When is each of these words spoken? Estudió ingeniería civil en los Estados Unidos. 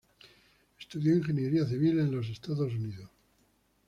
Estudió 0.79 1.15
ingeniería 1.15 1.63
civil 1.67 1.99
en 1.99 2.09
los 2.15 2.27
Estados 2.27 2.73
Unidos. 2.73 3.07